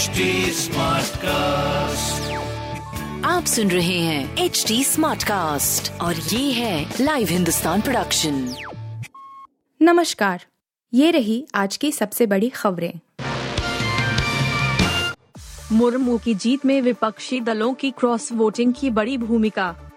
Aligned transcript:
HD 0.00 0.08
cast 1.16 2.32
आप 3.26 3.44
सुन 3.44 3.70
रहे 3.70 3.98
हैं 3.98 4.36
एच 4.38 4.64
डी 4.68 4.84
स्मार्ट 4.84 5.24
कास्ट 5.24 6.00
और 6.00 6.16
ये 6.16 6.52
है 6.52 6.94
लाइव 7.00 7.28
हिंदुस्तान 7.28 7.80
प्रोडक्शन 7.80 8.54
नमस्कार 9.82 10.44
ये 10.94 11.10
रही 11.10 11.46
आज 11.54 11.76
की 11.76 11.92
सबसे 11.92 12.26
बड़ी 12.26 12.48
खबरें। 12.48 12.92
मुर्मू 15.72 16.18
की 16.18 16.34
जीत 16.34 16.66
में 16.66 16.82
विपक्षी 16.82 17.40
दलों 17.40 17.74
की 17.74 17.90
क्रॉस 17.90 18.32
वोटिंग 18.32 18.74
की 18.74 18.90
बड़ी 18.90 19.18
भूमिका। 19.18 19.89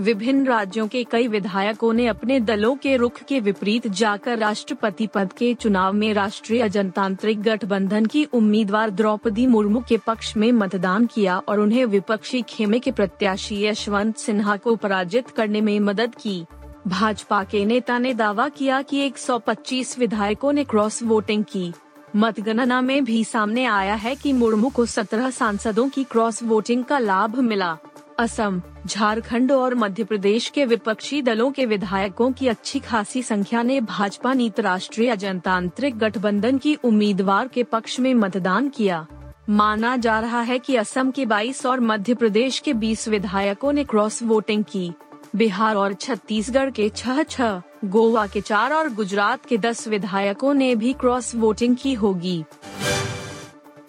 विभिन्न 0.00 0.46
राज्यों 0.46 0.88
के 0.88 1.04
कई 1.04 1.28
विधायकों 1.28 1.92
ने 1.92 2.06
अपने 2.06 2.40
दलों 2.40 2.76
के 2.76 2.96
रुख 2.96 3.22
के 3.22 3.40
विपरीत 3.40 3.86
जाकर 3.88 4.38
राष्ट्रपति 4.38 5.06
पद 5.06 5.32
के 5.32 5.54
चुनाव 5.54 5.92
में 5.92 6.14
राष्ट्रीय 6.14 6.68
जनतांत्रिक 6.68 7.42
गठबंधन 7.42 8.06
की 8.06 8.24
उम्मीदवार 8.24 8.90
द्रौपदी 8.90 9.46
मुर्मू 9.46 9.80
के 9.88 9.96
पक्ष 9.96 10.36
में 10.36 10.52
मतदान 10.52 11.06
किया 11.06 11.38
और 11.38 11.60
उन्हें 11.60 11.84
विपक्षी 11.84 12.42
खेमे 12.42 12.78
के 12.78 12.90
प्रत्याशी 12.90 13.62
यशवंत 13.64 14.16
सिन्हा 14.16 14.56
को 14.56 14.76
पराजित 14.76 15.30
करने 15.30 15.60
में 15.60 15.80
मदद 15.80 16.14
की। 16.14 16.44
भाजपा 16.86 17.44
के 17.44 17.64
नेता 17.64 17.98
ने 17.98 18.14
दावा 18.14 18.48
किया 18.48 18.82
कि 18.82 19.06
125 19.06 19.98
विधायकों 19.98 20.52
ने 20.52 20.64
क्रॉस 20.64 21.02
वोटिंग 21.02 21.44
की। 21.44 21.72
मतगणना 22.16 22.80
में 22.80 23.04
भी 23.04 23.24
सामने 23.24 23.64
आया 23.64 23.94
है 23.94 24.14
कि 24.14 24.32
मुर्मू 24.32 24.68
को 24.68 24.86
17 24.86 25.30
सांसदों 25.30 25.88
की 25.88 26.04
क्रॉस 26.04 26.42
वोटिंग 26.42 26.84
का 26.84 26.98
लाभ 26.98 27.38
मिला। 27.40 27.76
असम, 28.18 28.60
झारखंड 28.86 29.52
और 29.52 29.74
मध्य 29.74 30.04
प्रदेश 30.04 30.48
के 30.48 30.64
विपक्षी 30.64 31.22
दलों 31.22 31.50
के 31.50 31.66
विधायकों 31.66 32.32
की 32.32 32.48
अच्छी 32.48 32.78
खासी 32.78 33.22
संख्या 33.22 33.62
ने 33.62 33.80
भाजपा 33.80 34.32
नीत 34.32 34.60
राष्ट्रीय 34.60 35.16
जनतांत्रिक 35.16 35.98
गठबंधन 35.98 36.58
की 36.58 36.74
उम्मीदवार 36.74 37.48
के 37.48 37.62
पक्ष 37.62 38.00
में 38.00 38.14
मतदान 38.14 38.68
किया। 38.68 39.06
माना 39.50 39.96
जा 39.96 40.20
रहा 40.20 40.40
है 40.40 40.58
कि 40.58 40.76
असम 40.76 41.10
के 41.10 41.26
22 41.26 41.66
और 41.66 41.80
मध्य 41.80 42.14
प्रदेश 42.14 42.58
के 42.58 42.74
20 42.74 43.08
विधायकों 43.08 43.72
ने 43.72 43.84
क्रॉस 43.84 44.22
वोटिंग 44.22 44.64
की। 44.64 44.92
बिहार 45.36 45.74
और 45.74 45.94
छत्तीसगढ़ 45.94 46.70
के 46.70 46.88
छह 46.88 47.22
छह, 47.22 47.62
गोवा 47.84 48.26
के 48.26 48.40
चार 48.40 48.72
और 48.72 48.92
गुजरात 48.94 49.46
के 49.46 49.58
दस 49.58 49.88
विधायकों 49.88 50.54
ने 50.54 50.74
भी 50.74 50.92
क्रॉस 50.92 51.34
वोटिंग 51.34 51.76
की 51.76 51.94
होगी। 51.94 52.44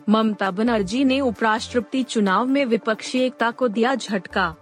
ममता 0.09 0.51
बनर्जी 0.51 1.03
ने 1.03 1.19
उपराष्ट्रपति 1.19 2.03
चुनाव 2.03 2.45
में 2.45 2.65
विपक्षी 2.65 3.19
एकता 3.19 3.51
को 3.51 3.67
दिया 3.67 3.95
झटका। 3.95 4.55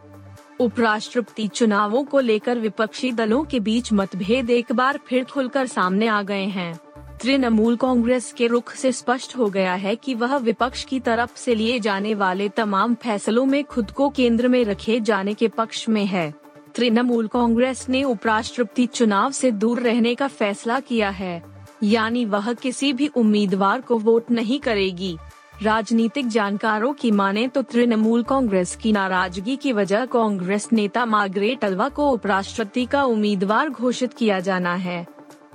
उपराष्ट्रपति 0.59 1.47
चुनावों 1.47 2.03
को 2.03 2.19
लेकर 2.19 2.59
विपक्षी 2.59 3.11
दलों 3.11 3.43
के 3.43 3.59
बीच 3.59 3.93
मतभेद 3.93 4.49
एक 4.49 4.71
बार 4.71 4.99
फिर 5.07 5.23
खुलकर 5.23 5.67
सामने 5.67 6.07
आ 6.07 6.21
गए 6.21 6.45
हैं। 6.45 6.79
तृणमूल 7.21 7.75
कांग्रेस 7.75 8.33
के 8.33 8.47
रुख 8.47 8.71
से 8.71 8.91
स्पष्ट 8.91 9.37
हो 9.37 9.49
गया 9.49 9.73
है 9.73 9.95
कि 9.95 10.13
वह 10.13 10.37
विपक्ष 10.37 10.83
की 10.83 10.99
तरफ़ 10.99 11.35
से 11.35 11.55
लिए 11.55 11.80
जाने 11.80 12.13
वाले 12.13 12.49
तमाम 12.49 12.95
फैसलों 12.95 13.45
में 13.45 13.63
खुद 13.63 13.91
को 13.91 14.09
केंद्र 14.09 14.47
में 14.47 14.65
रखे 14.65 14.99
जाने 14.99 15.33
के 15.33 15.47
पक्ष 15.47 15.89
में 15.89 16.05
है। 16.05 16.33
तृणमूल 16.75 17.27
कांग्रेस 17.27 17.89
ने 17.89 18.03
उपराष्ट्रपति 18.03 18.85
चुनाव 18.85 19.31
से 19.31 19.52
दूर 19.52 19.80
रहने 19.80 20.15
का 20.15 20.27
फैसला 20.27 20.80
किया 20.80 21.09
है। 21.09 21.55
यानी 21.83 22.25
वह 22.25 22.53
किसी 22.53 22.93
भी 22.93 23.07
उम्मीदवार 23.07 23.81
को 23.81 23.97
वोट 23.97 24.31
नहीं 24.31 24.59
करेगी। 24.59 25.17
राजनीतिक 25.61 26.28
जानकारों 26.28 26.94
की 26.94 27.11
माने 27.11 27.48
तो 27.48 27.61
तृणमूल 27.61 28.23
कांग्रेस 28.23 28.75
की 28.75 28.92
नाराज़गी 28.92 29.56
की 29.56 29.73
वजह 29.73 30.06
कांग्रेस 30.06 30.70
नेता 30.73 31.06
मार्गरेट 31.06 31.66
अल्वा 31.66 31.89
को 31.89 32.09
उपराष्ट्रपति 32.09 32.86
का 32.86 33.03
उम्मीदवार 33.03 33.70
घोषित 33.70 34.14
किया 34.14 34.39
जाना 34.39 34.73
है। 34.73 35.08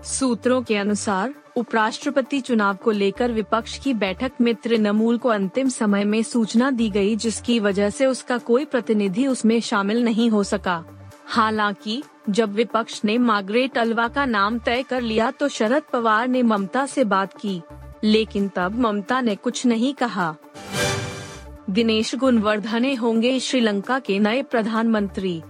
सूत्रों 0.05 0.62
के 0.62 0.77
अनुसार, 0.77 1.34
उपराष्ट्रपति 1.56 2.41
चुनाव 2.41 2.77
को 2.77 2.91
लेकर 2.91 3.33
विपक्ष 3.33 3.78
की 3.78 3.95
बैठक 3.95 4.33
में 4.41 4.55
तृणमूल 4.55 5.19
को 5.19 5.28
अंतिम 5.28 5.69
समय 5.69 6.05
में 6.05 6.23
सूचना 6.23 6.71
दी 6.71 6.91
गई 6.91 7.17
जिसकी 7.17 7.61
वजह 7.61 7.91
से 7.91 8.06
उसका 8.06 8.39
कोई 8.39 8.65
प्रतिनिधि 8.65 9.27
उसमें 9.27 9.61
शामिल 9.61 10.05
नहीं 10.05 10.31
हो 10.31 10.43
सका। 10.43 10.84
हालाँकि, 11.27 12.03
जब 12.31 12.53
विपक्ष 12.53 13.00
ने 13.05 13.19
मार्गरेट 13.19 13.78
अल्वा 13.78 14.09
का 14.09 14.25
नाम 14.25 14.59
तय 14.59 14.83
कर 14.83 15.00
लिया 15.00 15.31
तो 15.31 15.49
शरद 15.49 15.83
पवार 15.93 16.28
ने 16.28 16.43
ममता 16.43 16.87
से 16.87 17.05
बात 17.05 17.33
की। 17.33 17.62
लेकिन 18.05 18.49
तब 18.49 18.78
ममता 18.78 19.21
ने 19.21 19.34
कुछ 19.34 19.66
नहीं 19.66 19.94
कहा। 19.94 20.37
दिनेश 21.71 22.15
गुणवर्धने 22.15 22.94
होंगे 22.94 23.41
श्रीलंका 23.41 23.99
के 23.99 24.19
नए 24.19 24.43
प्रधानमंत्री। 24.43 25.43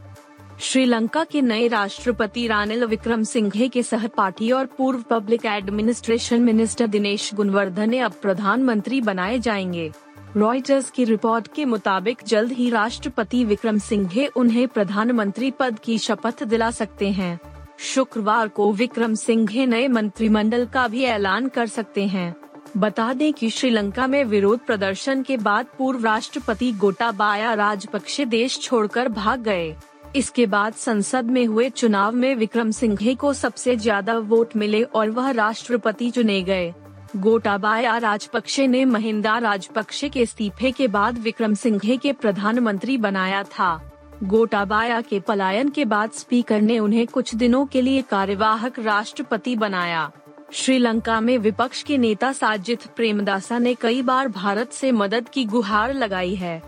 श्रीलंका 0.61 1.25
के 1.25 1.43
नए 1.43 1.69
राष्ट्रपति 1.69 2.47
रानिल 2.47 2.85
विक्रम 2.85 3.23
सिंघे 3.23 3.69
के 3.69 3.83
सहपाठी 3.83 4.51
और 4.51 4.67
पूर्व 4.67 5.03
public 5.03 5.47
administration 5.47 6.41
minister 6.41 6.87
Dinesh 6.87 7.35
Gunawardena 7.35 7.99
अब 7.99 8.13
प्रधानमंत्री 8.13 9.01
बनाए 9.01 9.39
जाएँगे। 9.39 9.93
रॉयटर्स 10.37 10.91
की 10.91 11.05
रिपोर्ट 11.05 11.49
के 11.55 11.65
मुताबिक 11.65 12.19
जल्द 12.27 12.53
ही 12.53 12.71
राष्ट्रपति 12.71 13.45
विक्रम 13.45 13.79
सिंघे 13.79 14.27
उन्हें 14.27 14.69
प्रधानमंत्री 14.69 15.51
पद 15.51 15.79
की 15.79 15.99
शपथ 15.99 16.45
दिला 16.45 16.71
सकते 16.71 17.11
हैं। 17.11 17.41
शुक्रवार 17.79 18.49
को 18.49 18.73
विक्रम 18.73 19.15
सिंघे 19.15 19.67
नए 19.67 19.89
मंत्रिमंडल 19.89 20.67
का 20.67 20.89
भी 20.89 21.03
ऐलान 21.03 21.49
कर 21.49 21.67
सकते 21.67 22.07
हैं। 22.07 22.40
बता 22.77 23.13
दें 23.13 23.33
कि 23.33 23.49
श्रीलंका 23.51 24.07
में 24.07 24.23
विरोध 24.25 24.61
प्रदर्शन 24.61 25.23
के 25.23 25.37
बाद 25.37 25.67
पूर्व 25.79 26.05
राष्ट्रपति 26.05 26.71
गोटाबाया 26.73 27.55
राजपक्षे 27.55 28.25
देश 28.25 28.59
छोड़कर 28.61 29.09
भाग 29.09 29.41
गए। 29.41 29.75
इसके 30.17 30.47
बाद 30.47 30.75
संसद 30.75 31.25
में 31.25 31.45
हुए 31.47 31.69
चुनाव 31.71 32.15
में 32.15 32.35
विक्रम 32.35 32.71
सिंघे 32.71 33.15
को 33.15 33.33
सबसे 33.33 33.77
ज़्यादा 33.77 34.17
वोट 34.19 34.57
मिले 34.57 34.83
और 34.83 35.11
वह 35.11 35.31
राष्ट्रपति 35.31 36.11
चुने 36.11 36.41
गए। 36.43 36.73
गोटाबाया 37.17 37.97
राजपक्षे 37.99 38.67
ने 38.67 38.85
महिंदा 38.85 39.37
राजपक्षे 39.39 40.09
के 40.09 40.21
इस्तीफे 40.21 40.71
के 40.71 40.89
बाद 40.89 41.19
विक्रम 41.19 41.55
सिंघे 41.55 41.97
के 41.97 42.13
प्रधानमंत्री 42.13 42.97
बनाया 42.99 43.43
था। 43.43 43.81
गोटाबाया 44.23 45.01
के 45.01 45.21
पलायन 45.21 45.69
के 45.69 45.85
बाद 45.85 46.11
स्पीकर 46.11 46.61
ने 46.61 46.79
उन्हें 46.79 47.07
कुछ 47.07 47.35
दिनों 47.35 47.67
के 47.67 47.83
लिए 47.83 48.03
कार्यवाहक 48.03 48.79
राष्ट्रपति 48.79 49.57
बनाया। 49.57 50.11
श्रीलंका 50.53 51.21
में 51.21 51.37
विपक्ष 51.39 51.83
के 51.83 51.99
नेता 51.99 52.33
साजिद 52.33 52.87
प्रेमदासा 52.97 53.59
ने 53.59 53.75
कई 53.75 54.03
बार 54.03 54.29
भारत 54.29 54.73
से 54.73 54.93
मदद 54.93 55.29
की 55.29 55.45
गुहार 55.45 55.95
लगाई 55.95 56.35
है 56.35 56.61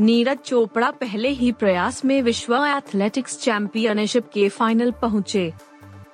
नीरज 0.00 0.38
चोपड़ा 0.38 0.90
पहले 0.90 1.28
ही 1.28 1.50
प्रयास 1.52 2.04
में 2.04 2.20
विश्व 2.22 2.54
एथलेटिक्स 2.56 3.38
चैंपियनशिप 3.40 4.28
के 4.34 4.48
फाइनल 4.48 4.90
पहुँचे। 5.02 5.52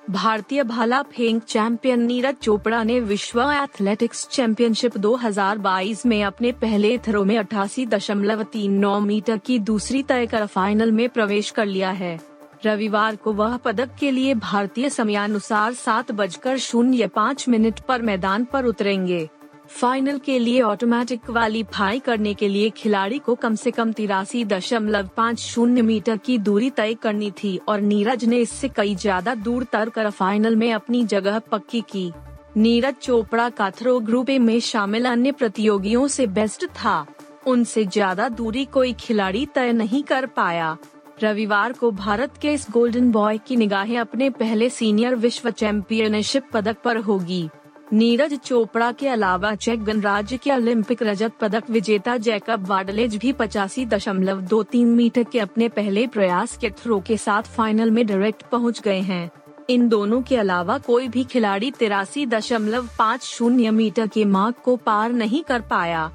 भारतीय 0.09 0.63
भाला 0.63 1.01
फेंक 1.01 1.43
चैंपियन 1.43 2.01
नीरज 2.01 2.35
चोपड़ा 2.35 2.83
ने 2.83 2.99
विश्व 2.99 3.41
एथलेटिक्स 3.41 4.27
चैंपियनशिप 4.27 4.97
2022 4.97 6.05
में 6.05 6.23
अपने 6.23 6.51
पहले 6.51 6.97
थ्रो 6.97 7.23
में 7.23 7.37
अठासी 7.37 7.85
दशमलव 7.85 8.43
तीन 8.43 8.79
नौ 8.79 8.99
मीटर 8.99 9.37
की 9.37 9.59
दूसरी 9.59 10.03
तय 10.03 10.25
कर 10.25 10.45
फाइनल 10.45 10.91
में 10.91 11.07
प्रवेश 11.09 11.49
कर 11.51 11.65
लिया 11.65 11.91
है 11.91 12.17
रविवार 12.65 13.15
को 13.15 13.33
वह 13.33 13.55
पदक 13.57 13.89
के 13.99 14.11
लिए 14.11 14.33
भारतीय 14.35 14.89
समयानुसार 14.89 15.73
सात 15.73 16.11
बजकर 16.11 16.57
शून्य 16.57 17.07
पाँच 17.07 17.47
मिनट 17.49 17.79
पर 17.79 18.01
मैदान 18.01 18.45
पर 18.45 18.65
उतरेंगे। 18.65 19.27
फाइनल 19.71 20.17
के 20.17 20.37
लिए 20.39 20.61
ऑटोमेटिक 20.61 21.21
क्वालीफाई 21.25 21.99
करने 21.99 22.33
के 22.33 22.47
लिए 22.47 22.69
खिलाड़ी 22.69 23.19
को 23.19 23.35
कम 23.35 23.55
से 23.55 23.71
कम 23.71 23.91
तिरासी 23.91 24.43
दशमलव 24.45 25.09
पाँच 25.17 25.39
शून्य 25.39 25.81
मीटर 25.81 26.17
की 26.17 26.37
दूरी 26.37 26.69
तय 26.69 26.93
करनी 26.93 27.31
थी 27.33 27.55
और 27.67 27.81
नीरज 27.81 28.25
ने 28.25 28.37
इससे 28.37 28.69
कई 28.69 28.95
ज़्यादा 28.95 29.35
दूर 29.37 29.63
तर 29.63 29.89
कर 29.89 30.09
फाइनल 30.09 30.55
में 30.55 30.71
अपनी 30.73 31.03
जगह 31.05 31.39
पक्की 31.51 31.81
की। 31.91 32.11
नीरज 32.57 32.95
चोपड़ा 33.01 33.49
का 33.49 33.69
थ्रो 33.71 33.99
ग्रुप 33.99 34.29
ए 34.29 34.37
में 34.39 34.59
शामिल 34.59 35.05
अन्य 35.05 35.31
प्रतियोगियों 35.31 36.07
से 36.07 36.27
बेस्ट 36.29 36.65
था। 36.75 37.05
उनसे 37.47 37.85
ज़्यादा 37.85 38.29
दूरी 38.29 38.65
कोई 38.65 38.93
खिलाड़ी 38.93 39.45
तय 39.45 39.71
नहीं 39.73 40.03
कर 40.03 40.25
पाया। 40.25 40.77
रविवार 41.23 41.73
को 41.73 41.91
भारत 41.91 42.37
के 42.41 42.53
इस 42.53 42.67
गोल्डन 42.71 43.11
बॉय 43.11 43.37
की 43.37 43.55
निगाहें 43.55 43.97
अपने 43.99 44.29
पहले 44.29 44.69
सीनियर 44.69 45.15
विश्व 45.15 45.49
चैंपियनशिप 45.49 46.43
पदक 46.53 46.77
पर 46.83 46.97
होगी। 46.97 47.49
नीरज 47.93 48.33
चोपड़ा 48.35 48.91
के 48.91 49.07
अलावा 49.07 49.55
चेक 49.55 49.83
गणराज्य 49.83 50.37
के 50.37 50.51
ओलंपिक 50.51 51.03
रजत 51.03 51.31
पदक 51.41 51.69
विजेता 51.69 52.17
जैकब 52.17 52.67
वाडलेज 52.67 53.15
भी 53.15 53.33
पचासी 53.33 53.85
दशमलव 53.85 54.41
दो 54.41 54.63
तीन 54.63 54.87
मीटर 54.87 55.23
के 55.23 55.39
अपने 55.39 55.69
पहले 55.69 56.07
प्रयास 56.07 56.57
के 56.57 56.69
थ्रो 56.69 56.99
के 56.99 57.17
साथ 57.17 57.43
फाइनल 57.43 57.91
में 57.91 58.05
डायरेक्ट 58.07 58.43
पहुँच 58.43 58.81
गए 58.81 58.99
हैं। 58.99 59.29
इन 59.69 59.89
दोनों 59.89 60.21
के 60.21 60.37
अलावा 60.37 60.77
कोई 60.77 61.07
भी 61.07 61.23
खिलाड़ी 61.23 61.71
तिरासी 61.71 62.25
दशमलव 62.25 62.87
पाँच 62.99 63.23
शून्य 63.23 63.71
मीटर 63.71 64.07
के 64.07 64.25
मार्क 64.25 64.55
को 64.63 64.75
पार 64.75 65.11
नहीं 65.11 65.43
कर 65.43 65.61
पाया। 65.61 66.11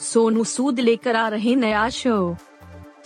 सोनू 0.00 0.44
सूद 0.44 0.80
लेकर 0.80 1.16
आ 1.16 1.28
रहे 1.28 1.54
नया 1.54 1.88
शो। 1.88 2.36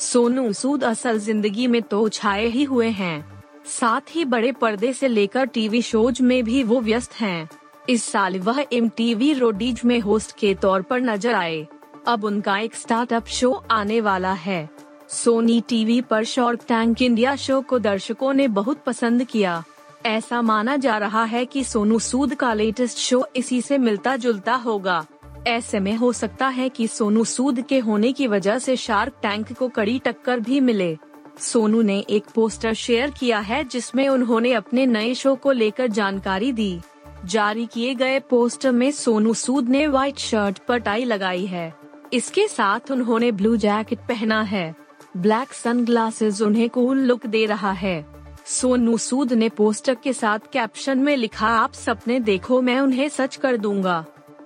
सोनू 0.03 0.53
सूद 0.53 0.85
असल 0.85 1.19
ज़िंदगी 1.19 1.67
में 1.67 1.81
तो 1.83 2.09
छाए 2.09 2.47
ही 2.47 2.63
हुए 2.65 2.89
हैं। 2.91 3.25
साथ 3.69 4.15
ही 4.15 4.25
बड़े 4.25 4.51
पर्दे 4.53 4.93
से 4.93 5.09
लेकर 5.09 5.47
टीवी 5.47 5.83
शोज़ 5.83 6.23
में 6.23 6.43
भी 6.45 6.63
वो 6.63 6.81
व्यस्त 6.81 7.15
हैं। 7.15 7.49
इस 7.89 8.05
साल 8.05 8.39
वह 8.39 8.65
एम 8.73 8.89
टीवी 8.89 9.33
रोडीज 9.33 9.81
में 9.85 9.99
होस्ट 10.01 10.37
के 10.39 10.55
तौर 10.55 10.83
पर 10.83 11.01
नज़र 11.01 11.35
आए। 11.35 11.67
अब 12.07 12.25
उनका 12.25 12.59
एक 12.59 12.75
स्टार्टअप 12.75 13.27
शो 13.29 13.53
आने 13.71 14.01
वाला 14.01 14.33
है। 14.33 14.69
सोनी 15.11 15.61
टीवी 15.61 16.01
पर 16.01 16.25
शॉर्क 16.25 16.65
टैंक 16.69 17.03
इंडिया 17.03 17.37
शो 17.37 17.61
को 17.61 17.79
दर्शकों 17.79 18.33
ने 18.33 18.49
बहुत 18.51 18.83
पसंद 18.87 19.25
किया। 19.25 19.63
ऐसा 20.07 20.43
माना 20.43 20.77
जा 20.77 20.99
रहा 20.99 21.25
है 21.25 21.45
कि 21.47 21.65
सोनू 21.65 21.99
सूद 22.01 22.35
का 22.35 22.53
लेटेस्ट 22.55 22.99
शो 22.99 23.25
इसी 23.37 23.61
से 23.63 23.79
मिलता 23.79 24.17
जुलता 24.17 24.55
होगा। 24.55 25.05
ऐसे 25.47 25.81
में 25.81 25.97
हो 25.97 26.13
सकता 26.13 26.49
है 26.49 26.69
कि 26.69 26.89
सोनू 26.89 27.25
सूद 27.25 27.61
के 27.61 27.79
होने 27.79 28.13
की 28.13 28.27
वजह 28.27 28.59
से 28.59 28.77
शार्क 28.77 29.13
टैंक 29.23 29.53
को 29.53 29.69
कड़ी 29.69 29.99
टक्कर 29.99 30.41
भी 30.41 30.61
मिले। 30.61 30.99
सोनू 31.39 31.83
ने 31.83 31.99
एक 32.11 32.25
पोस्टर 32.35 32.75
शेयर 32.75 33.11
किया 33.11 33.39
है 33.39 33.65
जिसमें 33.65 34.09
उन्होंने 34.09 34.53
अपने 34.53 34.87
नए 34.87 35.15
शो 35.15 35.35
को 35.35 35.53
लेकर 35.53 35.87
जानकारी 35.87 36.53
दी। 36.53 36.81
जारी 37.25 37.67
किए 37.67 37.95
गए 37.95 38.21
पोस्टर 38.21 38.73
में 38.73 38.91
सोनू 38.91 39.35
सूद 39.35 39.69
ने 39.69 39.87
व्हाइट 39.87 40.19
शर्ट 40.19 40.59
पर 40.59 40.79
टाई 40.79 41.05
लगाई 41.05 41.47
है। 41.47 41.75
इसके 42.13 42.49
साथ 42.49 42.91
उन्होंने 42.91 43.33
ब्लू 43.33 43.57
जैकेट 43.57 43.99
पहना 43.99 44.43
है। 44.43 44.75
ब्लैक 45.17 45.53
सनग्लासेस 45.53 46.43
उन्हें 46.43 46.71
कूल 46.71 46.99
लुक 46.99 47.27
दे 47.27 47.47
रहा 47.47 47.73
है। 47.73 48.07
सोनू 48.47 48.99
सूद 48.99 49.33
ने 49.33 49.49
पोस्टर 49.49 49.95
के 49.95 50.13
साथ 50.13 50.39
कैप्शन 50.53 50.99
में 50.99 51.17
लिखा, 51.17 51.49
आप 51.49 51.73
सपने 51.73 52.21
देखो, 52.21 52.63
मैं 52.63 52.81
उन्हें 52.81 53.09
सच 53.09 53.37
कर 53.37 53.57
दूँगा। 53.57 54.05